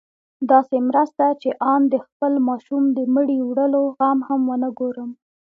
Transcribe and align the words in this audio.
داسې 0.51 0.77
مرسته 0.89 1.25
چې 1.41 1.49
آن 1.73 1.81
د 1.93 1.95
خپل 2.05 2.33
ماشوم 2.47 2.83
د 2.97 2.99
مړي 3.13 3.39
وړلو 3.49 3.83
غم 3.97 4.19
هم 4.27 4.41
ونه 4.49 4.69
ګورم. 4.79 5.11